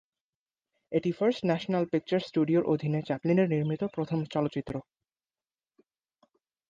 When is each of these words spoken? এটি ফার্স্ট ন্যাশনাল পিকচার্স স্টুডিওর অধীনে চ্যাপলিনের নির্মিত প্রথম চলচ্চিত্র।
এটি 0.91 1.11
ফার্স্ট 1.11 1.41
ন্যাশনাল 1.45 1.83
পিকচার্স 1.91 2.25
স্টুডিওর 2.27 2.63
অধীনে 2.63 2.99
চ্যাপলিনের 3.01 3.47
নির্মিত 3.49 3.81
প্রথম 3.95 4.19
চলচ্চিত্র। 4.25 4.73